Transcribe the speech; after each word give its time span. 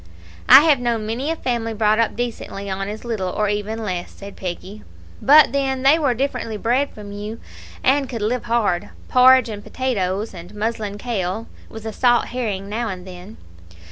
"I 0.49 0.61
have 0.61 0.79
known 0.79 1.05
many 1.05 1.29
a 1.29 1.35
family 1.35 1.75
brought 1.75 1.99
up 1.99 2.15
decently 2.15 2.71
on 2.71 2.87
as 2.87 3.05
little, 3.05 3.29
or 3.29 3.49
even 3.49 3.83
less," 3.83 4.09
said 4.09 4.35
Peggy; 4.35 4.81
"but 5.21 5.51
then 5.51 5.83
they 5.83 5.99
were 5.99 6.15
differently 6.15 6.57
bred 6.57 6.89
from 6.89 7.11
you 7.11 7.39
and 7.83 8.09
could 8.09 8.23
live 8.23 8.45
hard. 8.45 8.89
Porridge 9.09 9.47
and 9.49 9.63
potatoes, 9.63 10.33
and 10.33 10.55
muslin 10.55 10.97
kail, 10.97 11.45
with 11.69 11.85
a 11.85 11.93
salt 11.93 12.29
herring 12.29 12.67
now 12.67 12.87
and 12.89 13.05
then." 13.05 13.37